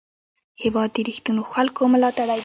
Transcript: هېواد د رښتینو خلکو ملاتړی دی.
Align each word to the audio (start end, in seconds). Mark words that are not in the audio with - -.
هېواد 0.61 0.89
د 0.93 0.97
رښتینو 1.07 1.41
خلکو 1.53 1.81
ملاتړی 1.93 2.29
دی. 2.37 2.39